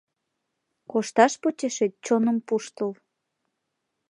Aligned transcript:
Кошташ 0.91 1.33
почешет, 1.41 1.93
чоным 2.05 2.37
пуштыл 2.47 2.91